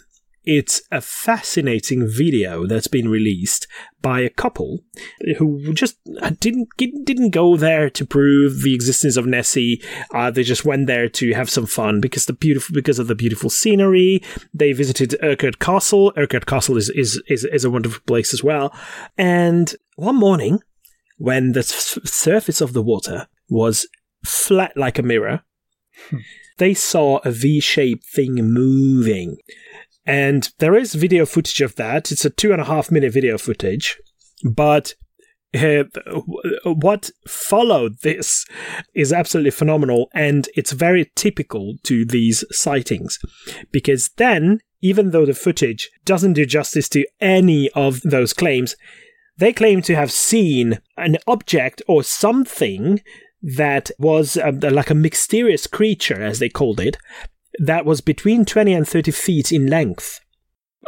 [0.48, 3.68] it's a fascinating video that's been released
[4.02, 4.80] by a couple
[5.38, 5.98] who just
[6.40, 9.84] didn't didn't go there to prove the existence of Nessie.
[10.14, 13.16] Uh, they just went there to have some fun because the beautiful because of the
[13.16, 14.24] beautiful scenery.
[14.54, 16.14] They visited Urquhart Castle.
[16.16, 18.74] Urquhart Castle is is is, is a wonderful place as well.
[19.18, 20.62] And one morning,
[21.18, 23.86] when the s- surface of the water was
[24.24, 25.42] flat like a mirror,
[26.58, 29.38] they saw a V-shaped thing moving.
[30.08, 32.12] And there is video footage of that.
[32.12, 34.00] It's a two and a half minute video footage.
[34.44, 34.96] But
[35.54, 35.84] uh,
[36.64, 38.46] what followed this
[38.96, 40.10] is absolutely phenomenal.
[40.14, 43.20] And it's very typical to these sightings.
[43.72, 48.78] Because then, even though the footage doesn't do justice to any of those claims,
[49.38, 53.02] they claim to have seen an object or something
[53.42, 56.98] that was um, like a mysterious creature, as they called it,
[57.60, 60.20] that was between 20 and 30 feet in length.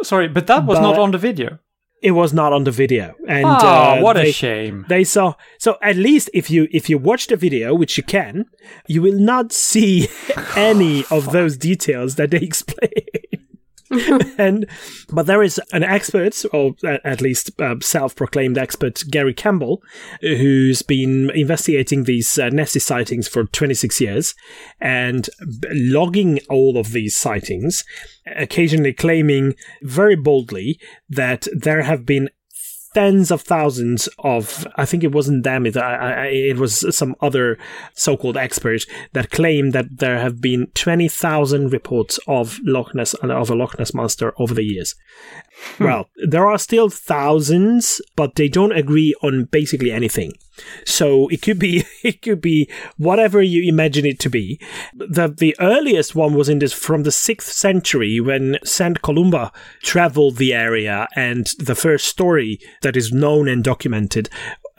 [0.04, 1.60] Sorry, but that was not on the video.
[2.02, 3.14] It was not on the video.
[3.28, 4.86] And Ah, uh, what a shame.
[4.88, 8.46] They saw so at least if you if you watch the video, which you can,
[8.88, 10.08] you will not see
[10.56, 12.90] any of those details that they explain.
[14.38, 14.66] and
[15.12, 19.82] but there is an expert, or at least uh, self-proclaimed expert, Gary Campbell,
[20.22, 24.36] who's been investigating these uh, Nessie sightings for 26 years
[24.80, 25.30] and
[25.72, 27.84] logging all of these sightings,
[28.28, 32.30] occasionally claiming very boldly that there have been
[32.94, 37.16] tens of thousands of i think it wasn't them it, I, I, it was some
[37.22, 37.58] other
[37.94, 43.56] so-called expert that claimed that there have been 20,000 reports of Loch Ness of a
[43.56, 44.96] Loch Ness monster over the years
[45.78, 45.84] Hmm.
[45.84, 50.34] well there are still thousands but they don't agree on basically anything.
[50.86, 54.60] So it could be it could be whatever you imagine it to be.
[54.94, 60.38] The the earliest one was in this from the 6th century when Saint Columba traveled
[60.38, 64.30] the area and the first story that is known and documented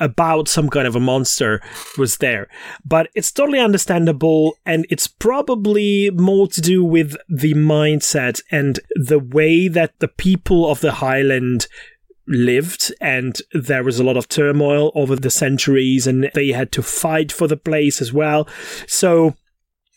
[0.00, 1.62] about some kind of a monster
[1.96, 2.48] was there.
[2.84, 9.18] But it's totally understandable, and it's probably more to do with the mindset and the
[9.18, 11.66] way that the people of the Highland
[12.26, 16.82] lived and there was a lot of turmoil over the centuries and they had to
[16.82, 18.46] fight for the place as well
[18.86, 19.34] so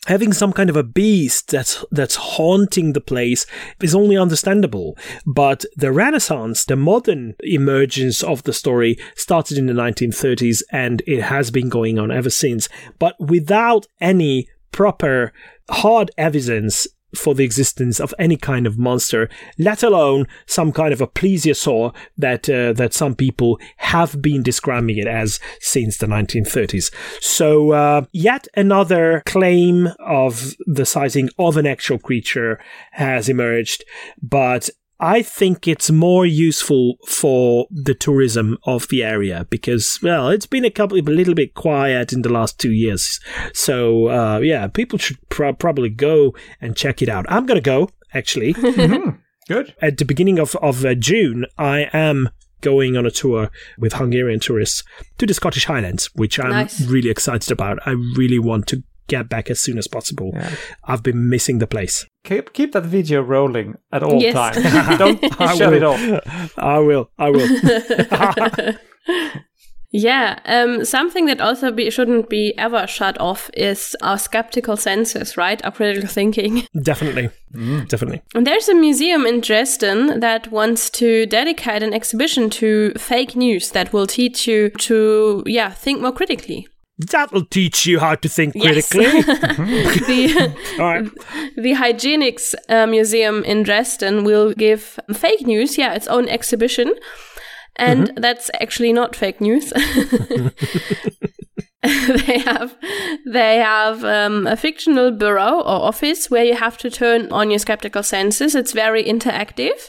[0.06, 3.46] having some kind of a beast that's that's haunting the place
[3.82, 9.72] is only understandable but the renaissance the modern emergence of the story started in the
[9.72, 15.32] 1930s and it has been going on ever since but without any proper
[15.70, 21.00] hard evidence for the existence of any kind of monster, let alone some kind of
[21.00, 26.92] a plesiosaur that uh, that some people have been describing it as since the 1930s.
[27.20, 32.60] So, uh, yet another claim of the sighting of an actual creature
[32.92, 33.84] has emerged,
[34.22, 34.70] but
[35.04, 40.64] I think it's more useful for the tourism of the area because, well, it's been
[40.64, 43.20] a couple, a little bit quiet in the last two years.
[43.52, 47.26] So, uh, yeah, people should pro- probably go and check it out.
[47.28, 48.52] I'm going to go, actually.
[49.48, 49.74] Good.
[49.82, 52.30] At the beginning of, of uh, June, I am
[52.62, 54.82] going on a tour with Hungarian tourists
[55.18, 56.80] to the Scottish Highlands, which I'm Nice.
[56.86, 57.78] really excited about.
[57.86, 60.32] I really want to get back as soon as possible.
[60.84, 62.06] I've been missing the place.
[62.24, 64.34] Keep keep that video rolling at all Yes.
[64.34, 64.98] times.
[64.98, 65.76] Don't I shut will.
[65.76, 66.52] it off.
[66.58, 67.10] I will.
[67.18, 67.48] I will.
[69.96, 75.36] Yeah, um, something that also be, shouldn't be ever shut off is our skeptical senses,
[75.36, 75.64] right?
[75.64, 76.66] Our critical thinking.
[76.82, 77.30] Definitely.
[77.86, 78.20] Definitely.
[78.34, 83.70] And there's a museum in Dresden that wants to dedicate an exhibition to fake news
[83.70, 86.66] that will teach you to, yeah, think more critically.
[86.98, 88.88] That'll teach you how to think Yes.
[88.88, 89.22] critically.
[89.22, 91.04] the All right.
[91.56, 96.94] the Hygienics uh, Museum in Dresden will give fake news, yeah, its own exhibition.
[97.76, 99.70] And that's actually not fake news.
[101.82, 102.76] they have
[103.26, 107.58] they have um, a fictional bureau or office where you have to turn on your
[107.58, 108.54] skeptical senses.
[108.54, 109.88] It's very interactive.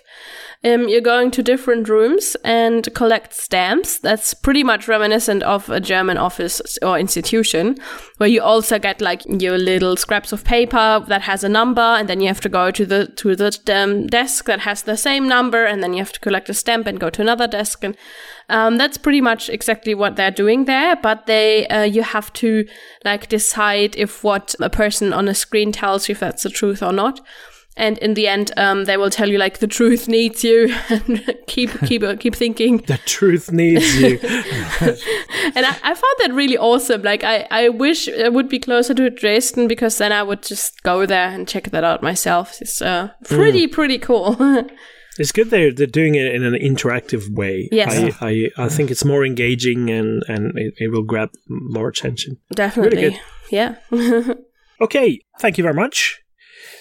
[0.63, 3.99] Um, you're going to different rooms and collect stamps.
[3.99, 7.77] That's pretty much reminiscent of a German office or institution,
[8.17, 12.09] where you also get like your little scraps of paper that has a number, and
[12.09, 15.27] then you have to go to the to the um, desk that has the same
[15.27, 17.95] number, and then you have to collect a stamp and go to another desk, and
[18.49, 20.95] um, that's pretty much exactly what they're doing there.
[20.95, 22.67] But they uh, you have to
[23.03, 26.81] like decide if what a person on a screen tells you if that's the truth
[26.81, 27.21] or not.
[27.77, 31.35] And in the end, um, they will tell you like the truth needs you, and
[31.47, 32.77] keep keep uh, keep thinking.
[32.77, 34.19] The truth needs you.
[35.55, 37.01] And I, I found that really awesome.
[37.03, 40.81] Like I, I wish I would be closer to Dresden because then I would just
[40.83, 42.61] go there and check that out myself.
[42.61, 44.35] It's uh, pretty pretty cool.
[45.17, 47.69] It's good they're they're doing it in an interactive way.
[47.71, 48.15] Yes.
[48.21, 52.37] I, I, I think it's more engaging and and it, it will grab more attention.
[52.53, 53.01] Definitely.
[53.01, 53.19] good.
[53.49, 53.75] Yeah.
[54.81, 56.21] Okay, thank you very much.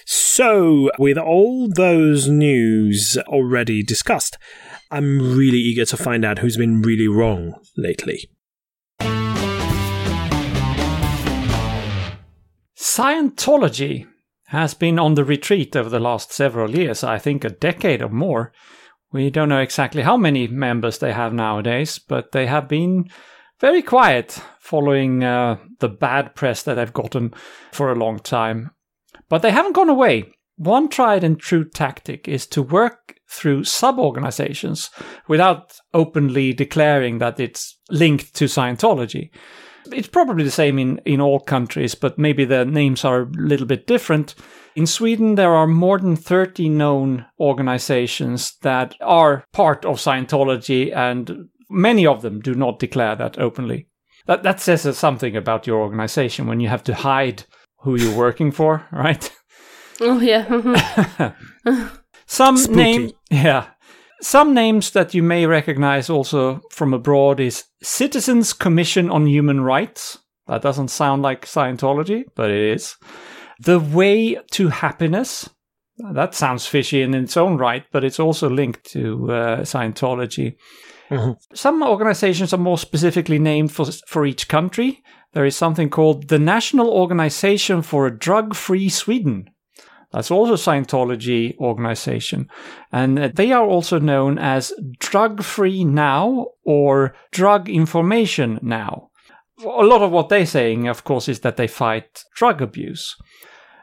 [0.07, 4.37] So, with all those news already discussed,
[4.91, 8.29] I'm really eager to find out who's been really wrong lately.
[12.77, 14.07] Scientology
[14.49, 18.11] has been on the retreat over the last several years, I think a decade or
[18.11, 18.53] more.
[19.11, 23.09] We don't know exactly how many members they have nowadays, but they have been
[23.61, 27.33] very quiet following uh, the bad press that they've gotten
[27.73, 28.71] for a long time.
[29.29, 30.33] But they haven't gone away.
[30.57, 34.91] One tried and true tactic is to work through sub organizations
[35.27, 39.31] without openly declaring that it's linked to Scientology.
[39.93, 43.67] It's probably the same in, in all countries, but maybe the names are a little
[43.67, 44.35] bit different.
[44.77, 51.49] In Sweden, there are more than 30 known organizations that are part of Scientology, and
[51.69, 53.89] many of them do not declare that openly.
[54.27, 57.45] That, that says something about your organization when you have to hide
[57.85, 59.31] who you're working for, right?
[60.01, 61.33] oh yeah.
[62.27, 62.77] Some Spooky.
[62.77, 63.67] name, yeah.
[64.21, 70.19] Some names that you may recognize also from abroad is Citizens Commission on Human Rights.
[70.47, 72.97] That doesn't sound like Scientology, but it is.
[73.61, 75.49] The Way to Happiness.
[76.13, 80.57] That sounds fishy in its own right, but it's also linked to uh, Scientology.
[81.15, 81.37] Mhm.
[81.55, 85.03] Some organizations are more specifically named for, for each country.
[85.33, 89.51] There is something called the National Organization for a Drug Free Sweden.
[90.13, 92.49] That's also a Scientology organization.
[92.93, 99.11] And uh, they are also known as Drug Free Now or Drug Information Now.
[99.65, 103.17] A lot of what they're saying, of course, is that they fight drug abuse.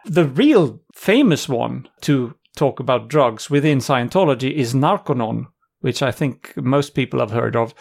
[0.06, 5.48] The real famous one to talk about drugs within Scientology is Narconon,
[5.82, 7.74] which I think most people have heard of,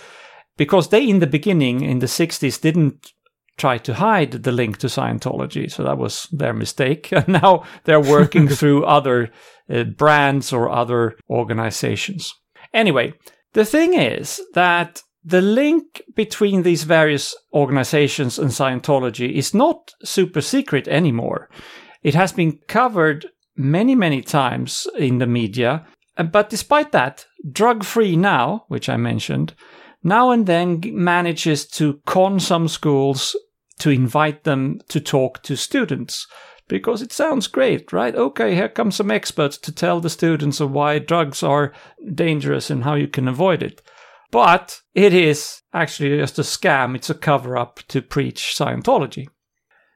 [0.57, 3.13] because they, in the beginning, in the 60s, didn't
[3.57, 5.71] try to hide the link to Scientology.
[5.71, 7.13] So that was their mistake.
[7.13, 9.31] And now they're working through other
[9.73, 12.35] uh, brands or other organizations.
[12.73, 13.13] Anyway,
[13.53, 20.41] the thing is that the link between these various organizations and Scientology is not super
[20.41, 21.51] secret anymore.
[22.03, 25.87] It has been covered many, many times in the media.
[26.23, 29.55] But despite that, Drug Free Now, which I mentioned,
[30.03, 33.37] now and then manages to con some schools
[33.79, 36.27] to invite them to talk to students
[36.69, 38.15] because it sounds great, right?
[38.15, 41.73] Okay, here come some experts to tell the students of why drugs are
[42.15, 43.83] dangerous and how you can avoid it.
[44.31, 49.27] But it is actually just a scam, it's a cover up to preach Scientology.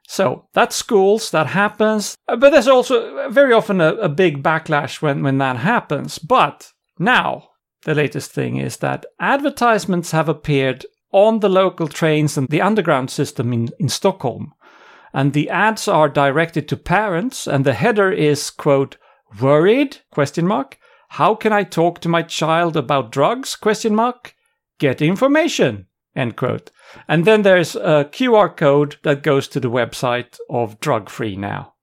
[0.07, 2.17] So that's schools, that happens.
[2.29, 6.19] Uh, But there's also very often a, a big backlash when, when that happens.
[6.19, 7.51] But now,
[7.85, 13.11] the latest thing is that advertisements have appeared on the local trains and the underground
[13.11, 14.53] system in, in Stockholm.
[15.13, 18.97] And the ads are directed to parents, and the header is, quote,
[19.41, 19.99] worried?
[20.11, 20.79] Question mark.
[21.11, 23.55] How can I talk to my child about drugs?
[23.55, 24.35] Question mark.
[24.81, 25.87] Get information.
[26.17, 26.71] End quote.
[27.09, 31.75] And then there's a QR code that goes to the website of Drug Free Now.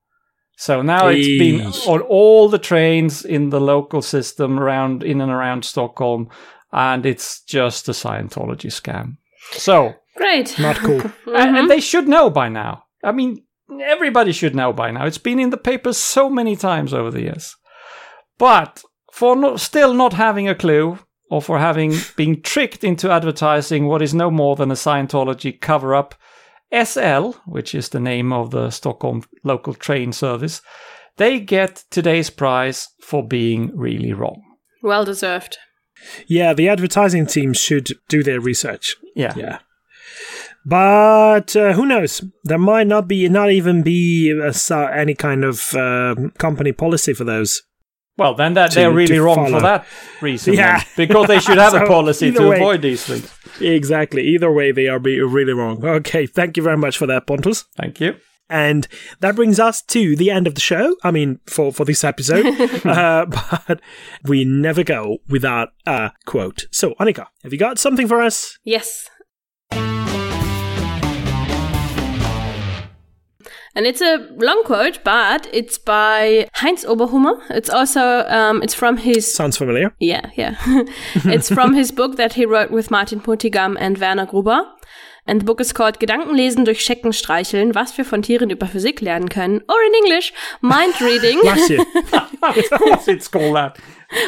[0.55, 5.31] So now it's been on all the trains in the local system around in and
[5.31, 6.29] around Stockholm.
[6.71, 9.17] and it's just a Scientology scam.
[9.53, 10.57] So, Great.
[10.59, 11.01] Not cool.
[11.35, 12.83] and, and they should know by now.
[13.03, 13.43] I mean,
[13.83, 15.05] everybody should know by now.
[15.05, 17.55] It's been in the papers so many times over the years.
[18.37, 20.99] But for no, still not having a clue,
[21.31, 25.95] or for having been tricked into advertising what is no more than a Scientology cover
[25.95, 26.13] up,
[26.71, 30.61] SL, which is the name of the Stockholm local train service,
[31.15, 34.43] they get today's prize for being really wrong.
[34.83, 35.57] Well deserved.
[36.27, 38.97] Yeah, the advertising team should do their research.
[39.15, 39.33] Yeah.
[39.37, 39.59] Yeah.
[40.65, 42.21] But uh, who knows?
[42.43, 47.13] There might not be, not even be uh, so- any kind of uh, company policy
[47.13, 47.61] for those.
[48.17, 49.59] Well, then that To- they're really wrong follow.
[49.59, 49.85] for that
[50.21, 50.53] reason.
[50.53, 50.77] Yeah.
[50.79, 52.57] then, because they should have a policy to way.
[52.57, 53.33] avoid these things.
[53.61, 54.23] Exactly.
[54.27, 55.83] Either way, they are be really wrong.
[55.85, 57.63] Okay, thank you very much for that, Pontus.
[57.77, 58.15] Thank you.
[58.49, 58.85] And
[59.21, 60.97] that brings us to the end of the show.
[61.05, 62.45] I mean, for, for this episode.
[62.85, 63.79] uh, but
[64.25, 66.65] we never go without a quote.
[66.69, 68.59] So, Annika, have you got something for us?
[68.65, 69.09] Yes.
[73.75, 77.39] And it's a long quote, but it's by Heinz Oberhummer.
[77.49, 79.93] It's also um, it's from his Sounds familiar.
[79.99, 80.55] yeah yeah.
[81.25, 84.63] it's from his book that he wrote with Martin Puntigam and Werner Gruber.
[85.27, 89.01] And the book is called Gedankenlesen durch Schecken streicheln, was wir von Tieren über Physik
[89.01, 89.61] lernen können.
[89.69, 91.39] Or in English, mind reading.
[91.43, 91.79] Bless you.
[92.41, 93.77] of course, it's called that.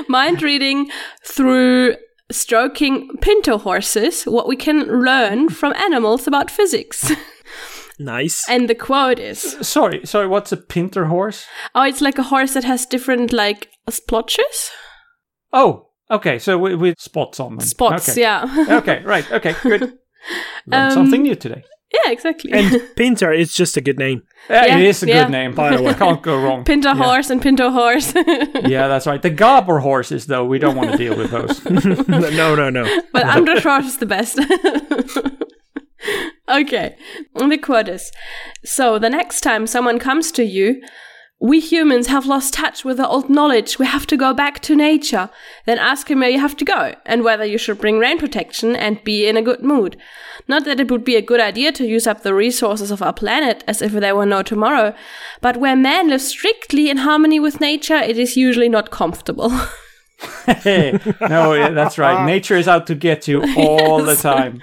[0.08, 0.90] mind reading
[1.24, 1.96] through
[2.32, 7.12] stroking pinto horses, what we can learn from animals about physics.
[8.04, 8.48] Nice.
[8.50, 10.28] and the quote is Sorry, sorry.
[10.28, 11.46] What's a pinter horse?
[11.76, 14.72] Oh, it's like a horse that has different like splotches?
[15.52, 16.40] Oh, okay.
[16.40, 17.66] So with, with spots on them.
[17.66, 18.22] Spots, Okay.
[18.22, 18.66] yeah.
[18.82, 19.30] okay, right.
[19.32, 19.82] Okay, good.
[20.68, 21.64] Learned Um, something new today.
[21.94, 22.52] yeah, exactly.
[22.54, 24.22] And Pinter is just a good name.
[24.50, 25.24] Yeah, yeah, it is a yeah.
[25.24, 25.54] good name.
[25.54, 25.94] By the way.
[25.94, 26.64] Can't go wrong.
[26.64, 28.14] Pinto horse and pinto horse.
[28.16, 29.22] yeah, that's right.
[29.22, 31.64] The Gabor horses, though, we don't want to deal with those.
[32.08, 33.02] no, no, no.
[33.14, 34.40] but Andros horse is the best.
[36.50, 36.96] Okay.
[37.36, 38.12] The quote is
[38.64, 40.82] So the next time someone comes to you,
[41.44, 43.78] we humans have lost touch with the old knowledge.
[43.78, 45.30] We have to go back to nature.
[45.66, 48.78] Then ask him where you have to go and whether you should bring rain protection
[48.78, 49.98] and be in a good mood.
[50.48, 53.12] Not that it would be a good idea to use up the resources of our
[53.12, 54.96] planet as if there were no tomorrow,
[55.42, 59.52] but where man lives strictly in harmony with nature, it is usually not comfortable.
[60.64, 62.26] Hey, no, yeah, that's right.
[62.26, 64.22] Nature is out to get you all Yes.
[64.22, 64.62] the time.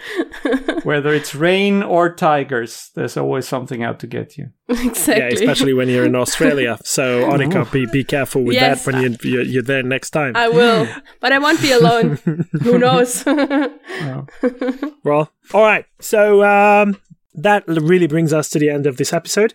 [0.85, 4.49] Whether it's rain or tigers, there's always something out to get you.
[4.69, 5.17] exactly.
[5.17, 6.79] Yeah, especially when you're in Australia.
[6.85, 10.35] So, Annika, be, be careful with Yes, that when you, you're, you're there next time.
[10.37, 10.89] I will,
[11.21, 12.17] but I won't be alone.
[12.63, 13.25] Who knows?
[13.27, 15.85] Well, all right.
[16.01, 16.97] So um,
[17.35, 19.55] that really brings us to the end of this episode.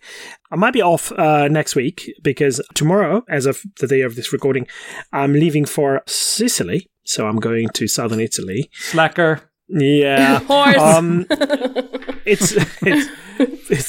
[0.51, 4.31] I might be off uh, next week because tomorrow, as of the day of this
[4.31, 4.67] recording,
[5.11, 6.89] I'm leaving for Sicily.
[7.03, 8.69] So I'm going to southern Italy.
[8.73, 9.41] Slacker.
[9.67, 10.39] Yeah.
[10.43, 10.77] Horse.
[10.77, 11.25] Um,
[12.25, 13.87] it's it's it's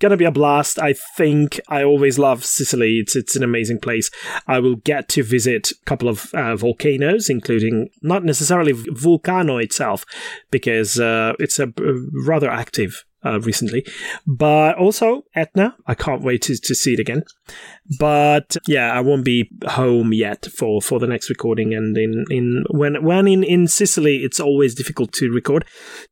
[0.00, 0.78] gonna be a blast.
[0.78, 2.98] I think I always love Sicily.
[2.98, 4.10] It's it's an amazing place.
[4.46, 10.04] I will get to visit a couple of uh, volcanoes, including not necessarily Vulcano itself,
[10.50, 11.72] because uh, it's a
[12.26, 13.04] rather active.
[13.24, 13.84] Uh, recently,
[14.24, 15.74] but also Etna.
[15.84, 17.24] I can't wait to, to see it again.
[17.98, 21.74] But yeah, I won't be home yet for, for the next recording.
[21.74, 25.64] And in, in when when in, in Sicily, it's always difficult to record.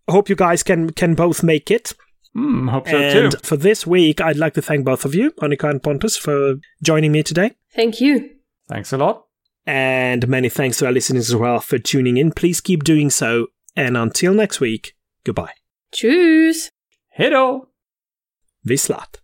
[0.08, 1.92] I hope you guys can can both make it.
[2.34, 3.38] Hmm, hope so and too.
[3.42, 7.12] for this week, I'd like to thank both of you, Annika and Pontus, for joining
[7.12, 7.52] me today.
[7.74, 8.30] Thank you.
[8.68, 9.24] Thanks a lot.
[9.66, 12.32] And many thanks to our listeners as well for tuning in.
[12.32, 13.46] Please keep doing so.
[13.76, 15.52] And until next week, goodbye.
[15.92, 16.70] Tschüss.
[17.10, 17.68] Hello.
[18.66, 19.23] Vislat.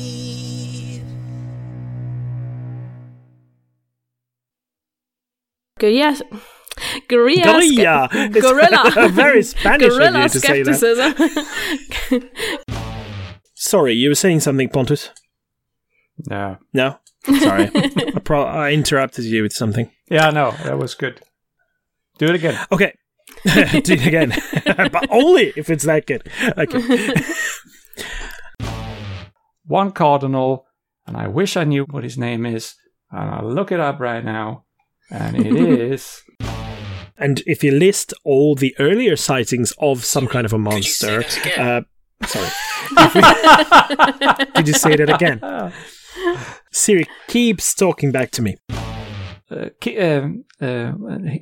[5.81, 6.15] Gorilla.
[7.07, 7.43] Gorilla.
[7.43, 8.09] Gorilla.
[8.13, 9.09] It's Gorilla.
[9.09, 11.15] very Spanish of Gorilla you to say that.
[13.55, 15.09] Sorry, you were saying something, Pontus?
[16.29, 16.57] No.
[16.73, 16.99] No?
[17.39, 17.69] Sorry.
[17.75, 19.89] I, pro- I interrupted you with something.
[20.09, 21.21] Yeah, no, that was good.
[22.19, 22.63] Do it again.
[22.71, 22.93] Okay.
[23.43, 24.33] Do it again.
[24.65, 26.29] but only if it's that good.
[26.57, 27.13] Okay.
[29.65, 30.65] One cardinal,
[31.07, 32.75] and I wish I knew what his name is,
[33.09, 34.65] and I'll look it up right now.
[35.11, 36.23] And it is.
[37.17, 41.23] And if you list all the earlier sightings of some kind of a monster,
[41.55, 41.81] uh,
[42.25, 42.49] sorry,
[44.55, 45.39] did you say that again?
[46.71, 48.55] Siri keeps talking back to me.
[49.51, 50.93] Uh, ki- um, uh,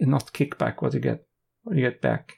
[0.01, 0.81] not kickback.
[0.81, 1.23] What do you get?
[1.63, 2.33] What do you get back?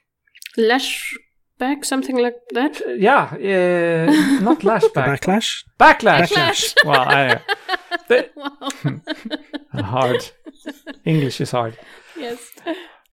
[0.56, 2.80] Lashback, something like that.
[2.86, 5.18] Uh, yeah, uh, not lashback.
[5.18, 5.64] Backlash.
[5.80, 6.28] Backlash.
[6.32, 6.74] Backlash.
[6.84, 7.40] well, I,
[8.08, 9.82] the, Wow.
[9.82, 10.30] hard.
[11.04, 11.78] English is hard.
[12.16, 12.52] yes.